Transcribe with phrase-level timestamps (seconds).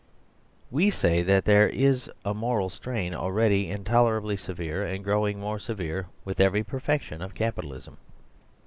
[0.71, 5.59] We say that there is a moral strain already in tolerably severe and growing more
[5.59, 7.97] severe with every perfection of Capitalism.